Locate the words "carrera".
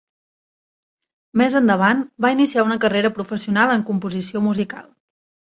2.87-3.13